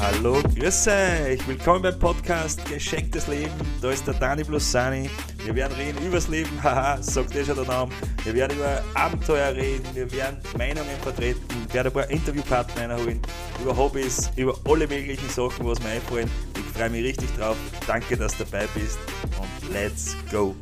[0.00, 3.52] Hallo, grüß euch, willkommen beim Podcast Geschenktes Leben.
[3.80, 5.08] Da ist der Dani plus Sani.
[5.44, 7.92] Wir werden reden übers Leben, haha, sagt eh schon der Name.
[8.24, 13.22] Wir werden über Abenteuer reden, wir werden Meinungen vertreten, wir werden ein paar Interviewpartner reinholen,
[13.62, 16.28] über Hobbys, über alle möglichen Sachen, was mir einfallen.
[16.56, 17.56] Ich freue mich richtig drauf.
[17.86, 18.98] Danke, dass du dabei bist
[19.38, 20.56] und let's go.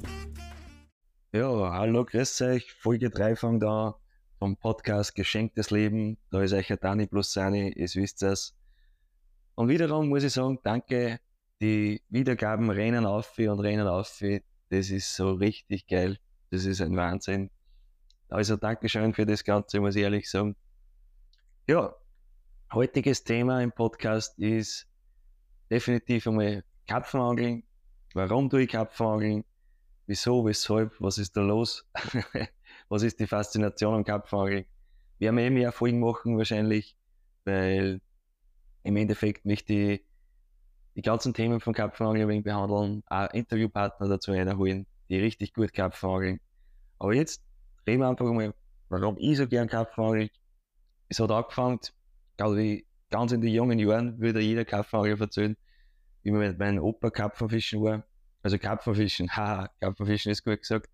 [1.32, 2.74] Ja, hallo, grüß euch.
[2.74, 3.98] Folge 3 von da
[4.38, 6.16] vom Podcast Geschenktes Leben.
[6.30, 8.54] Da ist euch Dani plus Sani, ihr wisst es.
[9.54, 11.18] Und wiederum muss ich sagen, danke,
[11.60, 14.22] die Wiedergaben rennen auf und rennen auf.
[14.70, 16.18] Das ist so richtig geil.
[16.50, 17.50] Das ist ein Wahnsinn.
[18.28, 20.54] Also Dankeschön für das Ganze, muss ich ehrlich sagen.
[21.66, 21.94] Ja,
[22.72, 24.86] heutiges Thema im Podcast ist
[25.70, 27.64] definitiv einmal Kapfenangeln.
[28.14, 29.44] Warum tue ich Kapfenangeln?
[30.06, 31.86] Wieso, weshalb, was ist da los?
[32.88, 34.64] was ist die Faszination am Kapfenangeln?
[35.18, 36.96] Wir haben eh mehr Folgen machen wahrscheinlich,
[37.44, 38.00] weil
[38.82, 40.04] im Endeffekt möchte ich
[40.94, 46.40] die ganzen Themen von Kapfenangeln behandeln, auch Interviewpartner dazu reinholen, die richtig gut Kapfenangeln.
[46.98, 47.42] Aber jetzt
[47.86, 48.54] reden wir einfach mal,
[48.88, 50.30] warum ich so gern Kapfenangel.
[51.08, 51.80] Es hat angefangen,
[52.36, 55.56] glaube ich, ganz in den jungen Jahren, würde jeder Kapfenangler erzählen,
[56.22, 58.04] wie man mit meinem Opa Kapfenfischen war.
[58.42, 60.88] Also Kapfenfischen, haha, Kapfenfischen ist gut gesagt.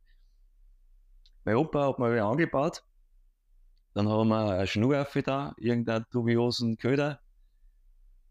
[1.45, 2.84] Mein Opa hat mir angebaut,
[3.92, 7.20] dann haben wir eine Schnur da, irgendeinen dubiosen Köder,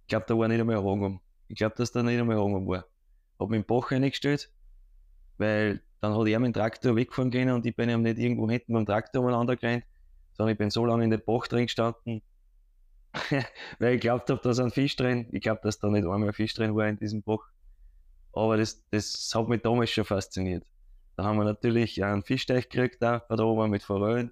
[0.04, 2.42] ich glaube, da war nicht einmal ein Rang Ich glaube, dass da nicht einmal ein
[2.42, 2.86] Rang war.
[3.40, 4.52] Hab mich im Bach reingestellt,
[5.38, 8.74] weil dann hat er dem Traktor wegfahren können und ich bin ihm nicht irgendwo hinten
[8.74, 9.86] dem Traktor umeinander gerannt,
[10.34, 12.22] sondern ich bin so lange in den Bach drin gestanden,
[13.80, 15.28] weil ich glaubt habe, da ist ein Fisch drin.
[15.32, 17.48] Ich glaube, dass da nicht einmal ein Fisch drin war in diesem Bach.
[18.34, 20.66] Aber das, das hat mich damals schon fasziniert.
[21.16, 24.32] Da haben wir natürlich einen Fischteich gekriegt, da, oben mit Forellen.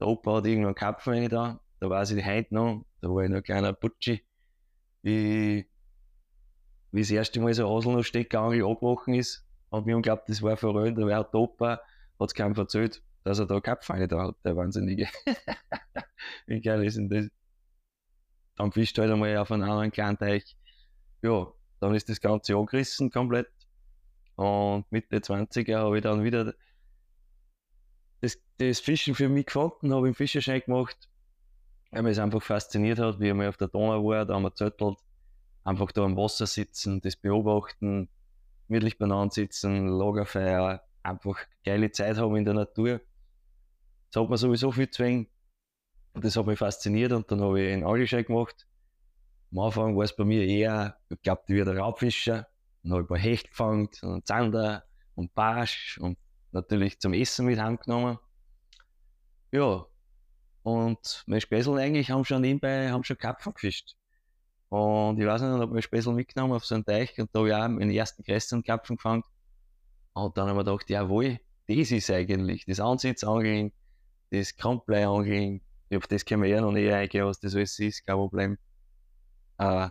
[0.00, 3.30] Der Opa hat irgendwo einen Kapfen da, da weiß ich heute noch, da war ich
[3.30, 4.24] noch ein kleiner Butschi
[5.04, 5.68] wie,
[6.90, 10.56] wie das erste Mal so Hasel noch Steckangel abgebrochen ist, hat mir geglaubt, das war
[10.56, 11.80] verrückt, da wäre Topper,
[12.18, 15.08] hat es keinem erzählt, dass er da Kapfeine da hat, der Wahnsinnige.
[16.46, 17.28] wie geil ist denn das?
[18.56, 20.56] Dann fischt halt einmal auf einen anderen kleinen Teich.
[21.22, 23.48] Ja, dann ist das Ganze angerissen komplett.
[24.36, 26.54] Und Mitte 20er habe ich dann wieder
[28.20, 31.08] das, das Fischen für mich gefunden, habe einen Fischerschein gemacht
[31.94, 34.54] weil mich es einfach fasziniert hat, wie wir auf der Donau war, da haben wir
[34.54, 34.98] zettelt,
[35.62, 38.08] einfach da am Wasser sitzen, das beobachten,
[38.66, 43.00] gemütlich beieinander sitzen, Lagerfeuer, einfach geile Zeit haben in der Natur.
[44.10, 45.28] Das hat mir sowieso viel zwingen
[46.14, 48.66] und das hat mich fasziniert und dann habe ich einen Angelschein gemacht.
[49.52, 52.48] Am Anfang war es bei mir eher, ich glaube, ich werde Raubfischer,
[52.84, 54.84] dann habe ich ein paar Hecht gefangen und Zander
[55.14, 56.18] und Barsch und
[56.52, 58.18] natürlich zum Essen mit heimgenommen.
[59.52, 59.86] Ja,
[60.62, 63.96] und meine Späßel eigentlich haben schon nebenbei haben schon Karpfen gefischt.
[64.68, 67.48] Und ich weiß nicht, ob mein Späßel mitgenommen auf so einen Teich und da habe
[67.48, 69.22] ich auch meinen ersten größeren Karpfen gefangen.
[70.12, 73.72] Und dann haben wir gedacht, jawohl, das ist eigentlich das Ansitzangeln,
[74.30, 75.60] das Kampfbleiangeln.
[75.94, 78.58] Auf das können wir ja noch nicht eingehen, was das alles ist, kein Problem.
[79.60, 79.88] Uh,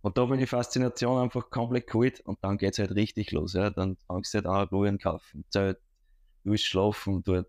[0.00, 3.54] und da bin die Faszination einfach komplett geholt und dann geht es halt richtig los.
[3.54, 3.70] Ja.
[3.70, 5.78] Dann fangst du halt an, Ruhen kaufen, Zelt,
[6.44, 7.48] du willst schlafen dort,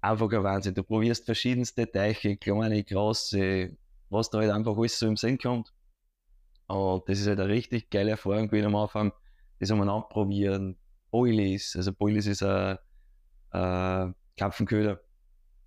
[0.00, 0.74] einfach ein Wahnsinn.
[0.74, 3.76] Du probierst verschiedenste Teiche, kleine, große,
[4.08, 5.72] was da halt einfach alles so im Sinn kommt.
[6.66, 9.12] Und das ist halt eine richtig geile Erfahrung gewesen am Anfang.
[9.58, 10.76] Das haben wir anprobieren.
[11.10, 12.78] Boilies, also Boilies ist ein,
[13.50, 15.00] ein Kapfenköder.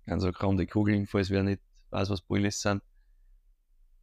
[0.06, 2.82] Also krumme Kugeln, falls wer nicht weiß, was Boilies sind.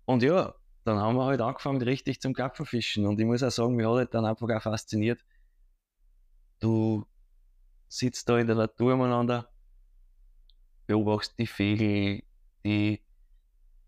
[0.06, 3.06] Und ja, dann haben wir halt angefangen richtig zum Kapfenfischen.
[3.06, 5.24] Und ich muss auch sagen, mir hat halt dann einfach auch fasziniert.
[6.60, 7.06] Du
[7.88, 9.50] sitzt da in der Natur miteinander,
[10.88, 12.24] beobachtest die Vögel,
[12.64, 13.02] die,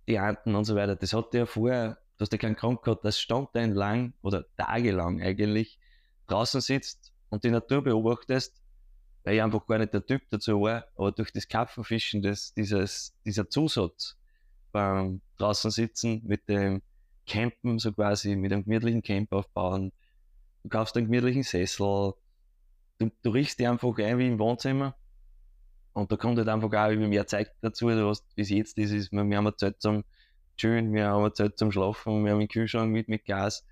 [0.08, 0.96] die Enten und so weiter.
[0.96, 5.80] Das hatte ja vorher, du hast keinen Grund gehabt, dass lang oder tagelang eigentlich
[6.28, 8.62] draußen sitzt und die Natur beobachtest,
[9.24, 13.16] weil ich einfach gar nicht der Typ dazu war, aber durch das Kapfenfischen, das, dieses,
[13.26, 14.18] dieser Zusatz
[14.74, 16.82] beim draußen sitzen mit dem
[17.26, 19.94] Campen, so quasi mit einem gemütlichen Camp aufbauen,
[20.64, 22.14] du kaufst einen gemütlichen Sessel,
[22.98, 24.96] du, du riechst dich einfach ein wie im Wohnzimmer.
[25.94, 28.78] Und da kommt halt einfach auch immer mehr Zeit dazu, du hast, wie es jetzt
[28.78, 30.04] ist, wir, wir haben Zeit zum
[30.58, 33.66] Chillen, wir haben Zeit zum Schlafen, wir haben einen Kühlschrank mit, mit Gas,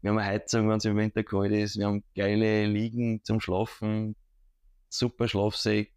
[0.00, 3.40] wir haben eine Heizung, wenn es im Winter kalt ist, wir haben geile Liegen zum
[3.40, 4.16] Schlafen,
[4.88, 5.92] super Schlafsäck,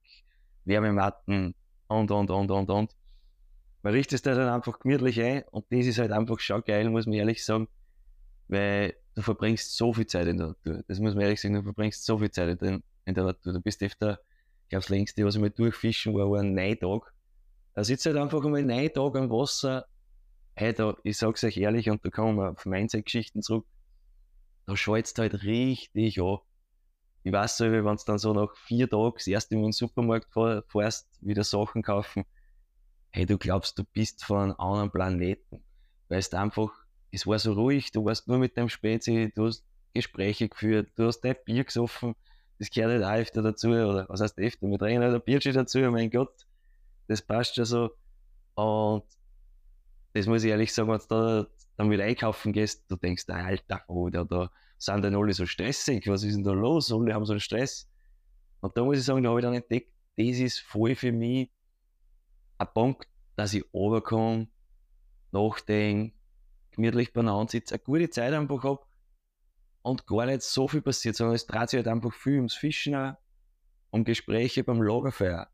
[0.65, 1.55] Wärmematten
[1.87, 2.95] und, und, und, und, und.
[3.83, 7.05] Man richtet das halt einfach gemütlich ein und das ist halt einfach schon geil, muss
[7.05, 7.67] man ehrlich sagen,
[8.47, 10.83] weil du verbringst so viel Zeit in der Natur.
[10.87, 13.53] Das muss man ehrlich sagen, du verbringst so viel Zeit in, in der Natur.
[13.53, 14.19] Du bist öfter
[14.73, 17.13] glaube, das längste, was ich mal durchfischen war, war ein Neitag.
[17.75, 19.85] Da sitzt halt einfach einmal neun Tage am Wasser.
[20.55, 23.65] Hey, da, ich sag's euch ehrlich, und da kommen wir auf Mindset-Geschichten zurück.
[24.65, 26.37] Da schalt's halt richtig an.
[27.23, 29.71] Ich weiß so, wenn du dann so nach vier Tagen das erste Mal in den
[29.73, 30.27] Supermarkt
[30.67, 32.25] fährst, wieder Sachen kaufen.
[33.15, 35.63] Hey, du glaubst, du bist von einem anderen Planeten.
[36.09, 36.71] Weil es einfach,
[37.11, 39.63] es war so ruhig, du warst nur mit deinem Spezi, du hast
[39.93, 42.15] Gespräche geführt, du hast dein Bier gesoffen,
[42.57, 45.53] das gehört halt auch öfter dazu, oder was heißt öfter, wir trinken halt ein Bierchen
[45.53, 46.47] dazu, mein Gott,
[47.07, 47.91] das passt schon so.
[48.55, 49.03] Und
[50.13, 53.83] das muss ich ehrlich sagen, wenn du da dann wieder einkaufen gehst, du denkst, Alter,
[53.89, 54.49] oh, da,
[54.79, 56.91] sind dann alle so stressig, was ist denn da los?
[56.91, 57.87] Alle haben so einen Stress.
[58.61, 61.51] Und da muss ich sagen, da habe ich dann entdeckt, das ist voll für mich
[62.57, 64.47] ein Punkt, dass ich runterkomme,
[65.31, 66.15] nachdenke,
[66.71, 68.85] gemütlich beieinander sitze, eine gute Zeit einfach habe
[69.81, 72.95] und gar nicht so viel passiert, sondern es dreht sich halt einfach viel ums Fischen
[72.95, 73.15] auch,
[73.91, 75.47] um Gespräche beim Lagerfeuer.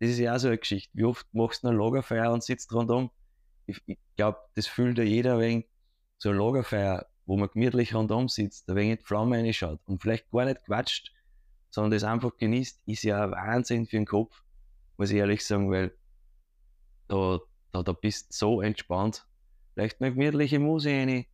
[0.00, 0.90] Das ist ja auch so eine Geschichte.
[0.94, 3.10] Wie oft machst du ein Lagerfeuer und sitzt rundum?
[3.66, 5.64] Ich, ich glaube, das fühlt ja jeder wegen
[6.18, 10.00] so ein Lagerfeuer, wo man gemütlich rundum sitzt, ein wenig in die Flamme reinschaut und
[10.00, 11.12] vielleicht gar nicht quatscht,
[11.70, 14.42] sondern das einfach genießt, ist ja ein Wahnsinn für den Kopf,
[14.96, 15.92] muss ich ehrlich sagen, weil
[17.08, 17.40] da,
[17.72, 19.26] da, da bist so entspannt.
[19.74, 21.26] Vielleicht mal gemütliche Musik rein,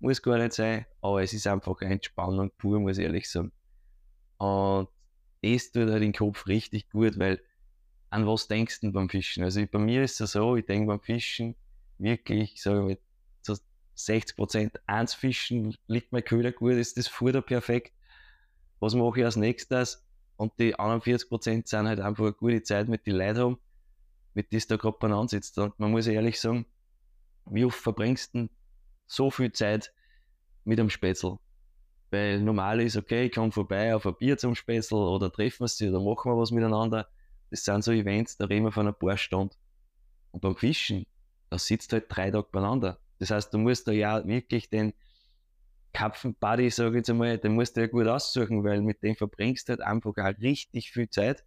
[0.00, 3.52] muss gar nicht sein, aber es ist einfach eine Entspannung pur, muss ich ehrlich sagen.
[4.38, 4.88] Und
[5.42, 7.40] das tut halt den Kopf richtig gut, weil
[8.10, 9.44] an was denkst du beim Fischen?
[9.44, 11.54] Also bei mir ist es so, ich denke beim Fischen
[11.98, 12.98] wirklich, sage ich mal,
[13.42, 13.56] so
[13.94, 17.92] 60 Prozent eins Fischen, liegt mein Köder gut, ist das Futter perfekt.
[18.80, 20.04] Was mache ich als nächstes?
[20.36, 23.58] Und die anderen 40 Prozent sind halt einfach eine gute Zeit mit den Leuten haben,
[24.34, 25.58] mit du da gerade beieinander sitzt.
[25.58, 26.66] Und man muss ehrlich sagen,
[27.46, 28.48] wie oft verbringst du
[29.06, 29.92] so viel Zeit
[30.64, 31.38] mit einem Spätzl.
[32.10, 35.68] Weil normal ist, okay, ich komme vorbei auf ein Bier zum Spätzl oder treffen wir
[35.68, 37.08] sie oder machen wir was miteinander.
[37.50, 39.54] Das sind so Events, da reden wir von ein paar Stunden.
[40.30, 41.06] Und beim Fischen,
[41.50, 42.98] da sitzt halt drei Tage beieinander.
[43.18, 44.94] Das heißt, du musst da ja wirklich den
[45.92, 49.68] Kapfen-Buddy, sage ich jetzt einmal, den musst du ja gut aussuchen, weil mit dem verbringst
[49.68, 51.44] du halt einfach auch richtig viel Zeit.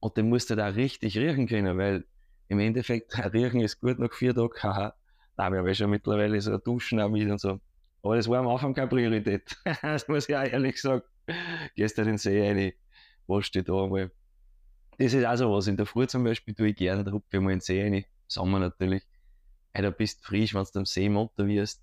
[0.00, 2.04] Und den musst du auch richtig riechen können, weil
[2.48, 4.94] im Endeffekt, riechen ist gut nach vier Tagen, haha.
[5.36, 7.60] Da wir haben ja schon mittlerweile so Duschen auch mit und so.
[8.02, 9.56] Aber das war am Anfang keine Priorität.
[9.82, 11.02] das muss ich auch ehrlich sagen.
[11.76, 12.72] Gestern in den See rein,
[13.26, 14.10] wasch dich da einmal.
[14.98, 15.66] Das ist auch so was.
[15.66, 17.82] In der Früh zum Beispiel tue ich gerne, da hupfe ich mal in den See
[17.82, 18.04] rein.
[18.26, 19.04] Sommer natürlich.
[19.72, 21.82] Hey, da bist du frisch, wenn du am See munter wirst,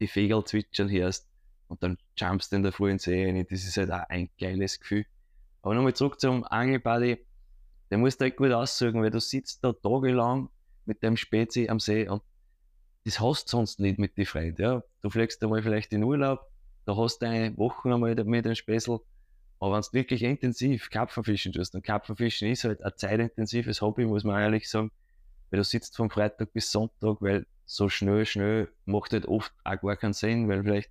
[0.00, 1.28] die Vögel zwitschern hörst
[1.68, 3.46] und dann jumpst du in der Früh in den See rein.
[3.48, 5.06] Das ist halt auch ein geiles Gefühl.
[5.62, 7.26] Aber nochmal zurück zum Angelbuddy.
[7.90, 10.48] Der muss da halt gut aussuchen, weil du sitzt da tagelang
[10.84, 12.22] mit dem Spezi am See und
[13.04, 14.60] das hast du sonst nicht mit den Freunden.
[14.60, 14.82] Ja.
[15.00, 16.40] Du fliegst einmal vielleicht in Urlaub,
[16.86, 18.98] da hast du eine Woche einmal mit dem Späßel.
[19.60, 24.24] Aber wenn du wirklich intensiv Karpfenfischen tust, und Karpfenfischen ist halt ein zeitintensives Hobby, muss
[24.24, 24.90] man ehrlich sagen,
[25.50, 29.80] weil du sitzt von Freitag bis Sonntag, weil so schnell, schnell macht halt oft auch
[29.80, 30.90] gar keinen Sinn, weil vielleicht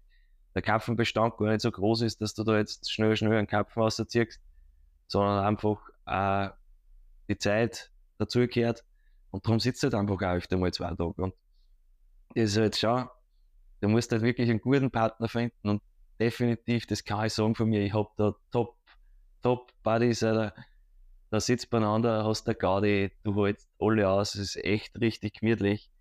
[0.55, 3.83] der Karpfenbestand gar nicht so groß ist, dass du da jetzt schnell, schnell einen Karpfen
[3.83, 4.39] rausziehst,
[5.07, 6.49] sondern einfach äh,
[7.27, 8.83] die Zeit dazugehört
[9.31, 11.21] und darum sitzt du halt einfach auch öfter mal zwei Tage.
[11.21, 11.33] Und
[12.35, 13.07] das ist halt schon,
[13.81, 15.81] du musst halt wirklich einen guten Partner finden und
[16.19, 18.77] definitiv, das kann ich sagen von mir, ich habe da Top,
[19.41, 20.53] Top Buddies, Alter.
[21.29, 25.91] da sitzt beieinander, hast der Gaudi, du holst alle aus, es ist echt richtig gemütlich.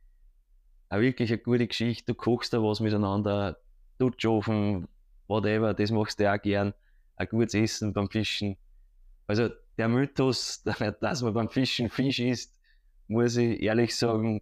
[0.89, 3.59] Auch wirklich eine gute Geschichte, du kochst da was miteinander,
[3.99, 4.87] Dutchofen,
[5.27, 6.75] whatever, das machst du auch gern.
[7.17, 8.57] Ein gutes Essen beim Fischen.
[9.27, 10.63] Also der Mythos,
[11.01, 12.59] dass man beim Fischen Fisch isst,
[13.09, 14.41] muss ich ehrlich sagen,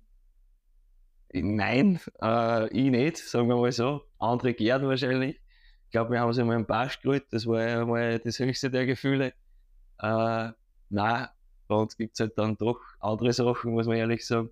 [1.35, 4.03] Nein, äh, ich nicht, sagen wir mal so.
[4.19, 5.41] Andere gern wahrscheinlich.
[5.87, 8.71] Ich glaube, wir haben uns einmal einen Barsch gerührt, das war ja mal das höchste
[8.71, 9.33] der Gefühle.
[9.99, 10.51] Äh,
[10.91, 11.29] nein,
[11.69, 14.51] bei uns gibt es halt dann doch andere Sachen, muss man ehrlich sagen.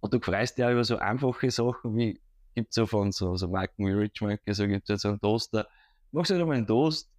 [0.00, 2.20] Und du freust dich auch über so einfache Sachen wie,
[2.54, 5.20] gibt es so von so, so Marken wie Richmark, so gibt es halt so einen
[5.20, 5.68] Toaster.
[6.12, 7.10] Machst halt einmal einen Toast,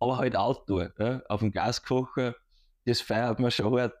[0.00, 1.22] aber halt Outdoor, ja?
[1.28, 2.34] auf dem Gaskocher.
[2.84, 3.94] Das feiert man schon hart.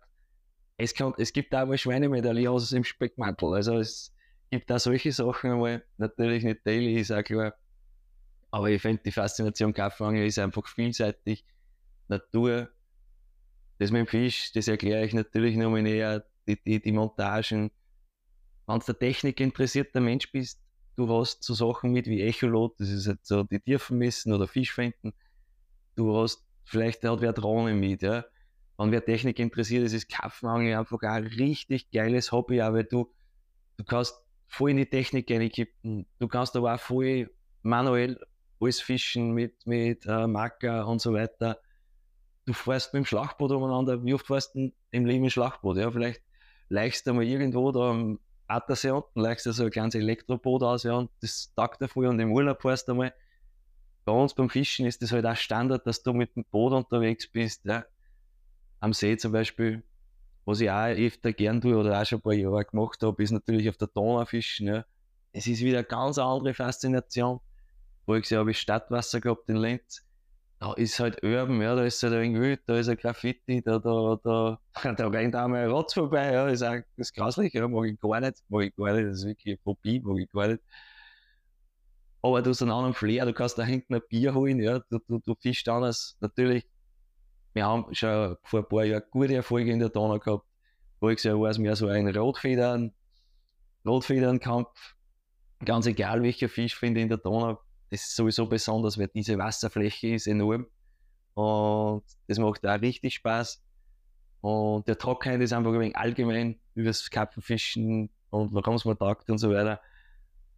[0.76, 3.54] Es, kann, es gibt auch mal Schweinemedaille aus dem Speckmantel.
[3.54, 4.14] Also es,
[4.54, 5.84] gibt da solche Sachen einmal.
[5.98, 7.54] Natürlich nicht daily, ist auch klar.
[8.50, 11.44] Aber ich finde, die Faszination Kaffeeangel ist einfach vielseitig.
[12.06, 12.68] Natur,
[13.78, 16.24] das mit dem Fisch, das erkläre ich natürlich nochmal näher.
[16.46, 17.70] Die, die, die Montagen.
[18.66, 20.60] Wenn du der Technik interessierter Mensch bist,
[20.94, 24.46] du hast so Sachen mit wie Echolot, das ist halt so die Tiefen messen oder
[24.46, 25.14] Fisch finden.
[25.96, 28.24] Du hast vielleicht hat wer Drohne mit, ja.
[28.76, 33.12] Wenn wer Technik interessiert ist, ist Kaffeeangel einfach ein richtig geiles Hobby, auch weil du,
[33.76, 34.16] du kannst
[34.48, 36.06] voll in die Technik reinkippen.
[36.18, 37.30] Du kannst aber auch voll
[37.62, 38.18] manuell
[38.60, 41.58] alles fischen mit, mit äh, Marker und so weiter.
[42.46, 45.76] du fährst mit dem Schlauchboot umeinander, wie oft fährst du im Leben im Schlauchboot?
[45.76, 46.22] Ja, vielleicht
[46.68, 50.82] leichst du mal irgendwo da am Attersee unten, leichst du so ein kleines Elektroboot aus,
[50.82, 53.14] ja, und das taugt dafür und im Urlaub fährst du mal.
[54.04, 57.26] Bei uns beim Fischen ist das halt auch Standard, dass du mit dem Boot unterwegs
[57.26, 57.84] bist, ja.
[58.80, 59.82] Am See zum Beispiel,
[60.44, 63.30] was ich auch öfter gern tue oder auch schon ein paar Jahre gemacht habe, ist
[63.30, 64.84] natürlich auf der Donau fischen, ja.
[65.32, 67.40] Es ist wieder eine ganz andere Faszination.
[68.04, 70.04] Voriges Jahr habe ich Stadtwasser gehabt in Lenz
[70.64, 73.78] da ist halt Urban, ja, da ist halt ein wild, da ist ein Graffiti, da,
[73.78, 74.58] da, da,
[74.96, 77.16] da rennt auch mal ein Rotz vorbei, ja, ist auch das ist
[77.54, 80.18] ja, mag ich gar nicht, mag ich gar nicht, das ist wirklich eine Phobie, mag
[80.18, 80.62] ich gar nicht.
[82.24, 84.98] Aber du hast einen anderen Flair, du kannst da hinten ein Bier holen, ja, du,
[84.98, 86.16] du, du fischst anders.
[86.20, 86.66] Natürlich,
[87.52, 90.46] wir haben schon vor ein paar Jahren gute Erfolge in der Donau gehabt.
[91.00, 92.94] Voriges Jahr war es mehr so ein Rotfedern,
[93.84, 94.70] Rotfedernkampf.
[95.66, 100.14] Ganz egal, welcher Fisch finde in der Donau, das ist sowieso besonders, weil diese Wasserfläche
[100.14, 100.66] ist enorm.
[101.34, 103.62] Und das macht auch richtig Spaß.
[104.40, 108.96] Und der Trockenheit ist einfach ein wenig allgemein über das Karpfenfischen und warum es mir
[108.96, 109.82] taugt und so weiter.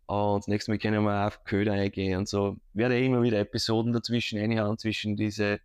[0.07, 2.57] Und das nächste Mal können wir auf Köder eingehen und so.
[2.75, 5.61] Werde immer wieder Episoden dazwischen einhauen, zwischen diese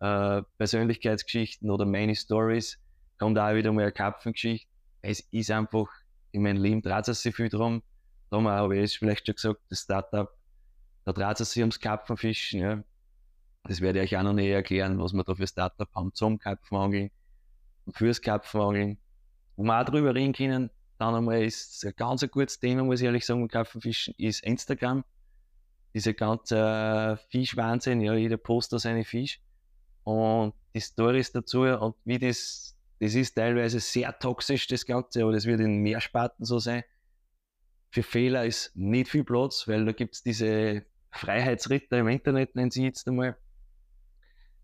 [0.00, 2.78] äh, Persönlichkeitsgeschichten oder meine Stories.
[3.18, 4.68] Kommt auch wieder mal eine Karpfengeschichte.
[5.02, 5.88] Es ist einfach,
[6.32, 7.82] in meinem Leben dreht es sich viel drum.
[8.30, 10.30] Da habe ich vielleicht schon gesagt, das Startup
[11.04, 12.60] da dreht es sich ums Karpfenfischen.
[12.60, 12.84] Ja.
[13.64, 16.38] Das werde ich euch auch noch näher erklären, was wir da für Startup haben zum
[16.38, 17.10] Karpfenangeln
[17.86, 18.98] und fürs Karpfenangeln.
[19.56, 23.06] Wo wir auch drüber reden können, dann einmal ist ein ganz gutes Thema, muss ich
[23.06, 25.04] ehrlich sagen, Karpfenfischen, ist Instagram.
[25.92, 29.40] Dieser ganze äh, Fischwahnsinn, ja, jeder postet seine Fisch.
[30.04, 35.32] Und die Stories dazu und wie das, das ist teilweise sehr toxisch, das Ganze, aber
[35.32, 36.82] das wird in mehr Sparten so sein.
[37.90, 42.70] Für Fehler ist nicht viel Platz, weil da gibt es diese Freiheitsritter im Internet, nennen
[42.70, 43.36] sie jetzt einmal,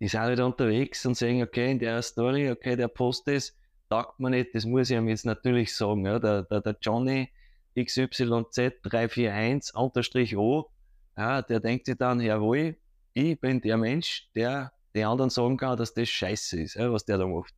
[0.01, 3.57] die sind halt unterwegs und sagen, okay, in der Story, okay, der Post ist,
[3.91, 6.07] taugt man nicht, das muss ich ihm jetzt natürlich sagen.
[6.07, 7.29] Ja, der, der, der Johnny
[7.77, 10.71] XYZ341 unterstrich O,
[11.17, 12.77] ja, der denkt sich dann, jawohl,
[13.13, 17.05] ich bin der Mensch, der den anderen sagen kann, dass das scheiße ist, ja, was
[17.05, 17.53] der da macht.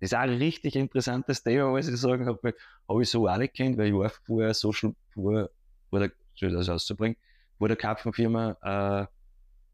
[0.00, 2.54] Das ist auch ein richtig interessantes Thema, muss ich sagen, habe
[2.88, 5.50] hab ich so auch nicht kennt, weil ich war vorher Social, vor,
[5.88, 6.10] vor der,
[6.40, 7.16] das auszubringen,
[7.58, 9.06] vor der Karpfenfirma äh,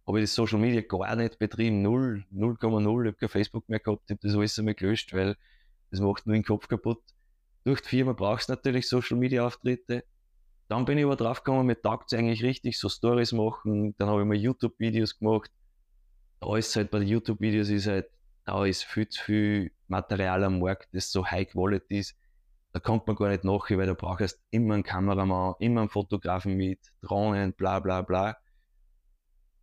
[0.07, 3.81] habe ich das Social Media gar nicht betrieben, 0, 0,0, ich habe kein Facebook mehr
[3.81, 5.37] gehabt, ich habe das alles einmal gelöscht, weil
[5.91, 7.03] das macht nur den Kopf kaputt.
[7.65, 10.05] Durch die Firma brauchst du natürlich Social Media Auftritte.
[10.69, 14.21] Dann bin ich aber draufgekommen, mir taugt es eigentlich richtig, so Stories machen, dann habe
[14.21, 15.51] ich mal YouTube-Videos gemacht.
[16.41, 18.09] Da ist halt bei den YouTube-Videos ist halt,
[18.45, 22.17] da ist viel zu viel Material am Markt, das so High Quality ist
[22.73, 26.55] da kommt man gar nicht nach, weil da brauchst immer einen Kameramann, immer einen Fotografen
[26.55, 28.37] mit, Drohnen, bla bla bla.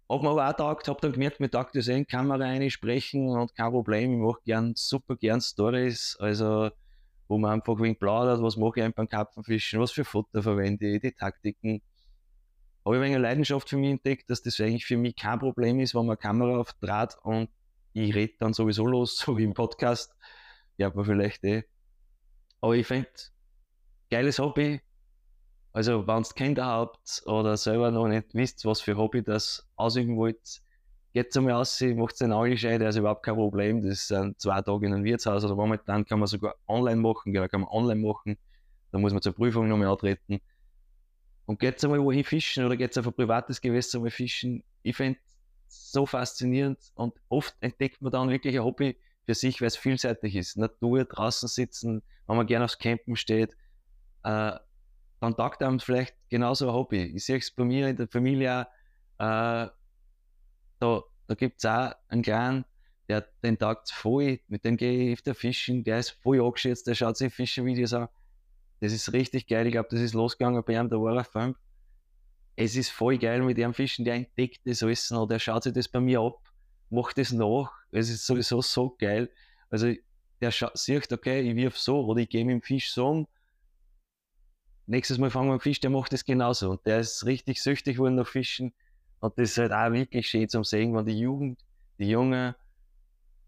[0.09, 3.29] Hab mir aber auch taugt, hab dann gemerkt, mir taugt das eh in Kamera einsprechen
[3.29, 6.69] und kein Problem, ich mache gern, super gern Stories, also
[7.27, 10.87] wo man einfach wegen plaudert, was mache ich eigentlich beim Karpfenfischen, was für Futter verwende
[10.87, 11.81] ich, die Taktiken.
[12.85, 15.93] Habe ich eine Leidenschaft für mich entdeckt, dass das eigentlich für mich kein Problem ist,
[15.93, 17.49] wenn man Kamera auf Draht und
[17.91, 20.15] ich rede dann sowieso los, so wie im Podcast.
[20.77, 21.63] Ja, aber vielleicht eh
[22.61, 23.09] aber ich finde,
[24.09, 24.81] geiles Hobby.
[25.73, 30.17] Also, wenn ihr Kinder habt oder selber noch nicht wisst, was für Hobby das ausüben
[30.17, 30.61] wollt,
[31.13, 33.81] geht einmal aus, macht den Angelschein, das ist überhaupt kein Problem.
[33.81, 37.47] Das sind zwei Tage in einem Wirtshaus oder momentan kann man sogar online machen, genau,
[37.47, 38.37] kann man online machen.
[38.91, 40.39] Da muss man zur Prüfung nochmal antreten.
[41.45, 44.63] Und geht einmal wohin fischen oder geht auf ein privates Gewässer mal fischen.
[44.83, 45.19] Ich finde
[45.67, 50.35] so faszinierend und oft entdeckt man dann wirklich ein Hobby für sich, weil es vielseitig
[50.35, 50.57] ist.
[50.57, 53.55] Natur, draußen sitzen, wenn man gerne aufs Campen steht,
[54.23, 54.51] äh,
[55.19, 57.03] einem vielleicht genauso ein Hobby.
[57.15, 58.67] Ich sehe es bei mir in der Familie
[59.17, 59.69] auch, äh,
[60.79, 62.65] da, da gibt es auch einen kleinen,
[63.07, 66.95] der den taugt voll, mit dem gehe ich öfter fischen, der ist voll angeschätzt, der
[66.95, 68.09] schaut sich Fischervideos an.
[68.79, 71.55] Das ist richtig geil, ich glaube, das ist losgegangen bei ihm, da war er.
[72.55, 75.73] Es ist voll geil mit dem Fischen, der entdeckt das alles noch, der schaut sich
[75.73, 76.39] das bei mir ab,
[76.89, 77.71] macht das nach.
[77.91, 79.29] Es ist sowieso so geil.
[79.69, 79.93] Also
[80.41, 83.27] der sieht, okay, ich wirf so oder ich gehe mit dem Fisch so um.
[84.87, 86.71] Nächstes Mal fangen wir dem Fisch, der macht das genauso.
[86.71, 88.73] Und der ist richtig süchtig geworden nach Fischen.
[89.19, 91.59] Und das ist halt auch wirklich schön zum sehen, wenn die Jugend,
[91.99, 92.55] die Jungen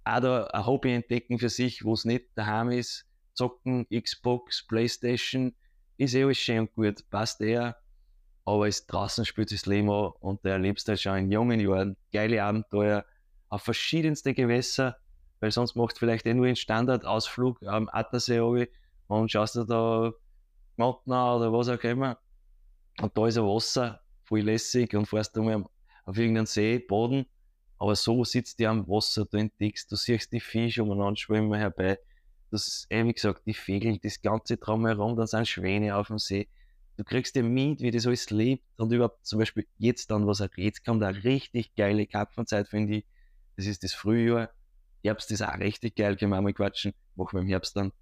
[0.03, 3.05] auch da ein Hobby entdecken für sich, wo es nicht daheim ist.
[3.33, 5.55] Zocken, Xbox, Playstation,
[5.97, 7.77] ist eh alles schön und gut, passt eher.
[8.45, 11.95] Aber es draußen spielt das Leben an und der erlebst halt schon in jungen Jahren
[12.11, 13.05] geile Abenteuer
[13.47, 14.97] auf verschiedenste Gewässer
[15.39, 18.67] weil sonst macht vielleicht eh nur einen Standardausflug am Attersee
[19.07, 20.11] und schaust du da
[20.79, 22.17] Montna oder was auch immer.
[23.01, 25.49] Und da ist ein Wasser, voll lässig und fährst du
[26.05, 27.25] auf irgendeinen See, Boden
[27.77, 31.99] Aber so sitzt ihr am Wasser, du entdeckst, du siehst die Fische umeinander schwimmen herbei.
[32.49, 36.49] Das, eh, wie gesagt, die Vögel, das ganze drumherum, dann sind Schwäne auf dem See.
[36.97, 40.39] Du kriegst ja mit, wie das alles lebt und überhaupt zum Beispiel jetzt dann, was
[40.39, 43.05] er jetzt kommt, eine richtig geile Kapfenzeit, finde ich.
[43.55, 44.49] Das ist das Frühjahr.
[45.03, 46.93] Herbst ist auch richtig geil, können wir mal quatschen.
[47.15, 47.93] Machen wir im Herbst dann.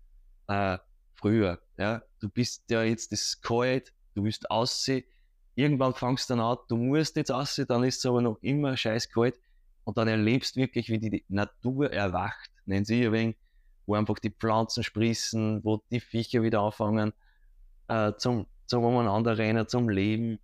[0.47, 0.79] Äh,
[1.17, 2.01] Frühjahr, ja.
[2.19, 5.03] Du bist ja jetzt das kalt, du willst aussehen.
[5.55, 8.77] Irgendwann fangst du dann an, du musst jetzt aussehen, dann ist es aber noch immer
[8.77, 9.39] scheiß kalt.
[9.83, 13.37] Und dann erlebst du wirklich, wie die Natur erwacht, nennen sie ein wenig,
[13.85, 17.13] wo einfach die Pflanzen sprießen, wo die Viecher wieder anfangen
[17.87, 20.39] äh, zum, zum umeinander rennen, zum Leben.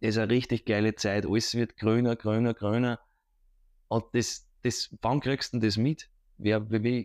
[0.00, 1.26] Das ist eine richtig geile Zeit.
[1.26, 3.00] Alles wird grüner, grüner, grüner.
[3.88, 6.08] Und das, das, wann kriegst du das mit?
[6.38, 7.04] Wer, wer,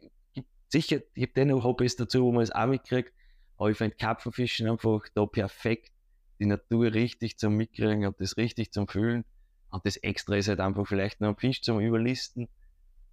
[0.69, 3.13] sicher, ich habe den noch Hobbys dazu, wo man es auch mitkriegt,
[3.57, 5.91] aber ich finde Karpfenfischen einfach da perfekt,
[6.39, 9.23] die Natur richtig zum Mitkriegen und das richtig zum Fühlen.
[9.69, 12.49] Und das Extra ist halt einfach vielleicht noch ein Fisch zum Überlisten,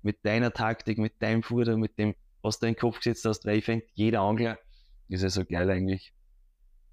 [0.02, 3.44] mit deiner Taktik, mit deinem Futter, mit dem, was du in den Kopf gesetzt hast,
[3.44, 4.58] weil ich finde, jeder Angler
[5.08, 6.12] ist ja so geil eigentlich.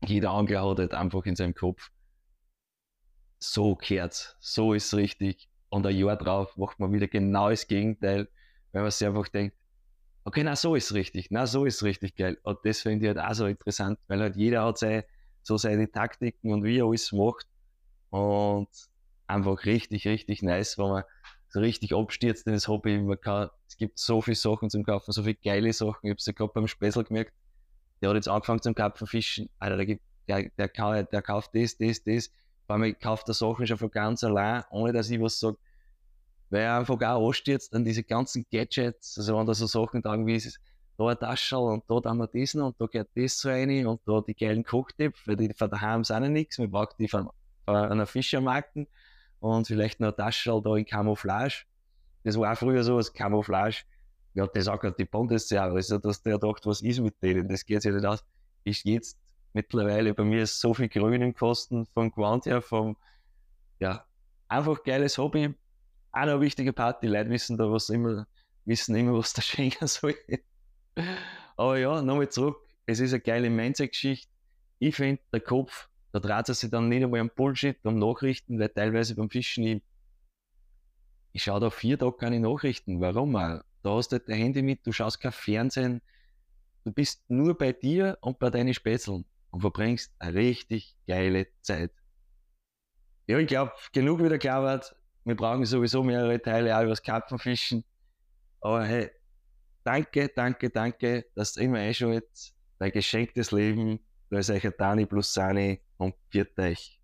[0.05, 1.89] Jeder Angler hat halt einfach in seinem Kopf,
[3.39, 5.49] so gehört so ist richtig.
[5.69, 8.27] Und ein Jahr drauf macht man wieder genau das Gegenteil,
[8.71, 9.55] weil man sich einfach denkt,
[10.29, 12.37] okay, na so ist richtig, na so ist richtig geil.
[12.43, 15.03] Und das finde ich halt auch so interessant, weil halt jeder hat seine,
[15.41, 17.47] so seine Taktiken und wie er alles macht.
[18.11, 18.69] Und
[19.25, 21.03] einfach richtig, richtig nice, wenn man
[21.49, 22.99] so richtig abstürzt in das Hobby.
[22.99, 26.01] Man kann, es gibt so viele Sachen zum Kaufen, so viele geile Sachen.
[26.03, 27.33] Ich habe es ja gerade beim Spessel gemerkt.
[27.99, 29.49] Der hat jetzt angefangen zum Karpfenfischen.
[29.57, 32.29] Alter, der, gibt, der, der, der kauft das, das, das.
[32.67, 35.57] Weil man kauft der Sachen schon von ganz allein, ohne dass ich was sage
[36.49, 40.13] weil er einfach auch anstürzt an diese ganzen Gadgets, also wenn da so Sachen da
[40.25, 40.59] wie ist,
[40.97, 44.01] da ein Taschel und da haben wir diesen und da geht das so rein und
[44.05, 47.29] da die geilen Kochtipps, weil die von daheim sind ja nichts, wir brauchen die von,
[47.65, 48.87] von einer Fischermarken
[49.39, 51.63] und vielleicht noch ein Taschel da in Camouflage.
[52.23, 53.83] Das war auch früher so, als Camouflage,
[54.33, 57.65] ja, das auch gerade die Bundeswehr, also dass der dachte, was ist mit denen, das
[57.65, 58.23] geht sich nicht aus.
[58.65, 59.17] Ist jetzt
[59.53, 62.97] mittlerweile, bei mir so viel Grün im Kosten vom Quant her, vom,
[63.79, 64.05] ja,
[64.49, 65.55] einfach geiles Hobby,
[66.11, 67.03] auch noch eine wichtige Part.
[67.03, 68.27] Die Leute wissen da was immer,
[68.65, 70.15] wissen immer, was der schenken soll.
[71.57, 72.57] Aber ja, nochmal zurück.
[72.85, 74.31] Es ist eine geile Mindset-Geschichte.
[74.79, 78.59] Ich finde, der Kopf, da dreht es sich dann nicht einmal um Bullshit, um Nachrichten,
[78.59, 79.83] weil teilweise beim Fischen ich,
[81.33, 82.99] ich schaue da vier Tage keine Nachrichten.
[83.01, 83.61] Warum auch?
[83.83, 86.01] Da hast du halt dein Handy mit, du schaust kein Fernsehen.
[86.83, 91.91] Du bist nur bei dir und bei deinen Spätzeln und verbringst eine richtig geile Zeit.
[93.27, 94.95] Ja, ich glaube, genug wieder gelabert.
[95.23, 97.83] Wir brauchen sowieso mehrere Teile auch übers Karpfenfischen.
[98.61, 99.11] Aber hey,
[99.83, 102.23] danke, danke, danke, dass ihr immer einschaut
[102.77, 103.99] bei Geschenktes Leben.
[104.29, 106.98] Da ist euch Dani plus Sani und viert euch.